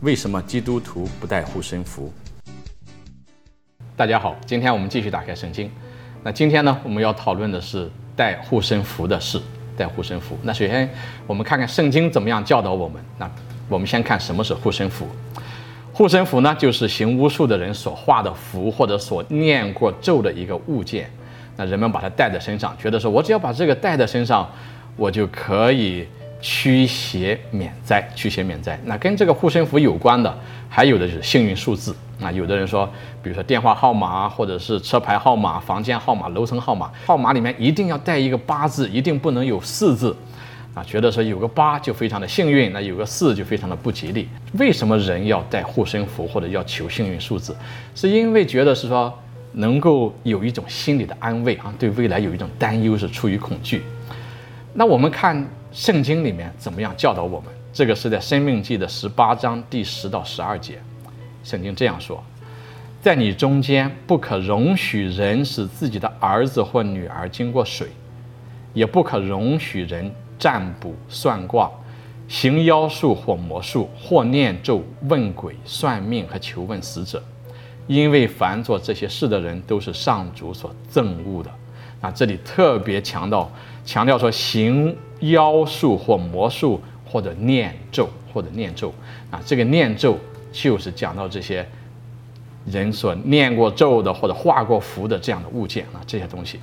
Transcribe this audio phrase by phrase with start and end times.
[0.00, 2.12] 为什么基督徒不带护身符？
[3.96, 5.68] 大家好，今天我们继续打开圣经。
[6.22, 9.40] 那今天呢，我们要讨论的是带护身符的事。
[9.76, 10.36] 带护身符。
[10.42, 10.88] 那首先，
[11.24, 13.00] 我们看看圣经怎么样教导我们。
[13.16, 13.28] 那
[13.68, 15.06] 我们先看什么是护身符。
[15.92, 21.10] 护身符呢，就是行巫术的人所画的符或者所念过咒的一个物件。
[21.56, 24.48] 那人们把它带在身上，觉得说我只要把这个带在身上，
[24.96, 26.06] 我就可以
[26.40, 28.06] 驱邪免灾。
[28.14, 28.78] 驱邪免灾。
[28.84, 30.38] 那跟这个护身符有关的，
[30.68, 31.94] 还有的就是幸运数字。
[32.20, 32.84] 那有的人说，
[33.22, 40.16] 比如说电话号码，或者是车牌号码、房间号码、楼层号码，号码里面一定要带一个八字，一定不能有四字。
[40.74, 44.28] 啊，觉得说有个八就非常的幸运，那有个四就非常的不吉利。
[44.54, 47.56] 为什么人要带护身符或者要求幸运数字？
[47.94, 49.12] 是因为觉得是说
[49.52, 53.82] 能够有一种心理的安慰啊，对未来有一种担忧，是出于恐惧。
[54.78, 57.52] 那我们看圣经里面怎么样教导我们？
[57.72, 60.78] 这个是在《生命记》的十八章第十到十二节，
[61.42, 62.22] 圣经这样说：
[63.02, 67.88] 在你中间不可容许人使自己的儿子或女儿经过水，
[68.72, 70.08] 也不可容许人。
[70.38, 71.68] 占卜、算卦、
[72.28, 77.20] 行妖术或魔术，或念咒、问鬼、算命和求问死者，
[77.88, 81.50] 因为凡做这些事的人都是上主所憎恶的。
[82.00, 83.50] 啊，这里特别强调，
[83.84, 88.92] 强调说行妖术或魔术，或者念咒或者念咒。
[89.30, 90.18] 啊，这个念咒
[90.52, 91.66] 就是讲到这些
[92.66, 96.60] 人所念过咒的或者画过符的这样的物件啊，这些东西。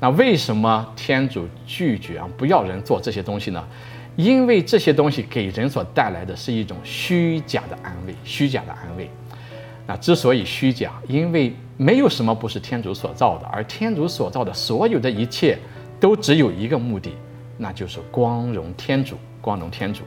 [0.00, 2.28] 那为什么天主拒绝啊？
[2.36, 3.66] 不要人做这些东西呢？
[4.14, 9.08] 因为这些东西给人所带来的是一种虚假的安慰，虚假的安慰。
[9.86, 15.56] 那之所以虚假，因为没有什么不是天主所造的，而天主所造的所有的一切
[16.00, 17.12] 都只有一个目的，
[17.56, 20.02] 那就是光荣天主，光荣天主。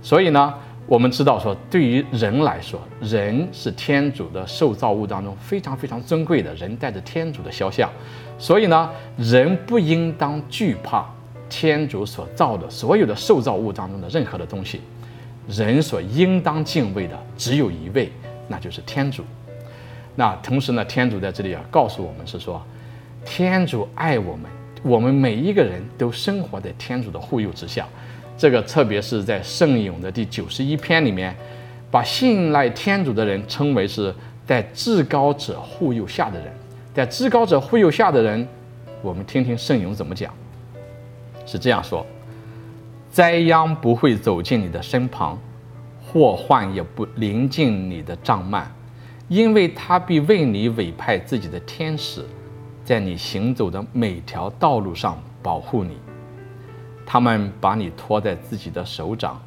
[0.00, 0.54] 所以呢，
[0.86, 7.90] 我们知道说，对于人来说，人是天主的受造物当中非常非常尊贵的，人带着天主的肖像。
[8.38, 11.06] 所以呢，人不应当惧怕
[11.50, 14.80] 天主所造的所有的受造物当中的任何的东西，
[15.46, 18.10] 人所应当敬畏的只有一位，
[18.48, 19.22] 那就是天主。
[20.14, 22.62] 那同时呢，天主在这里啊告诉我们是说，
[23.24, 24.50] 天主爱我们，
[24.82, 27.86] 我们每一个人都生活在天主的护佑之下。
[28.36, 31.34] 这个特别是在圣咏的第九十一篇里面，
[31.90, 34.14] 把信赖天主的人称为是
[34.44, 36.52] 在至高者护佑下的人。
[36.92, 38.46] 在至高者护佑下的人，
[39.00, 40.34] 我们听听圣咏怎么讲，
[41.46, 42.04] 是这样说：
[43.10, 45.38] 灾殃不会走进你的身旁，
[46.04, 48.64] 祸患也不临近你的帐幔，
[49.28, 52.24] 因为他必为你委派自己的天使，
[52.84, 55.96] 在你行走的每条道路上保护你。
[57.06, 59.40] 他们把你托在自己的手掌，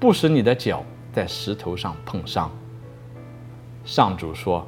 [0.00, 2.50] 不使你的脚在石头上碰伤。
[3.84, 4.66] 上主说。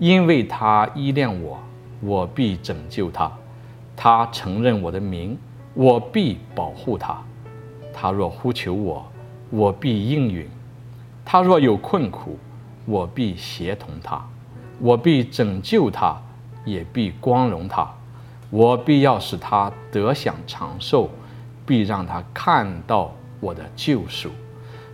[0.00, 1.56] 因为他依恋我，
[2.00, 3.30] 我必拯救他；
[3.94, 5.38] 他承认我的名，
[5.72, 7.22] 我必保护他。
[7.92, 9.06] 他若呼求我，
[9.50, 10.48] 我必应允；
[11.24, 12.36] 他若有困苦，
[12.84, 14.18] 我必协同他；
[14.78, 16.20] 我必拯救他，
[16.64, 17.86] 也必光荣他；
[18.50, 21.10] 我必要使他得享长寿，
[21.66, 24.30] 必让他看到我的救赎。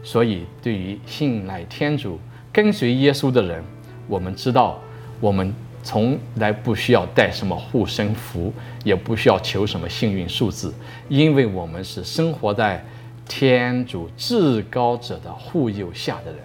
[0.02, 2.18] 所以，对于信赖天主、
[2.52, 3.64] 跟随耶稣的人，
[4.08, 4.78] 我们知道。
[5.22, 8.50] 我们从来不需要带什么护身符，
[8.82, 10.72] 也不需要求什么幸运数字，
[11.10, 12.82] 因为我们是生活在
[13.28, 16.40] 天主至高者的护佑下的人。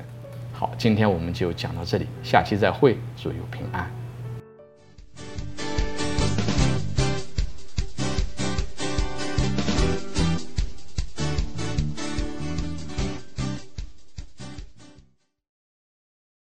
[0.78, 4.05] 今天我们就讲到这里，下期再会，祝有平安。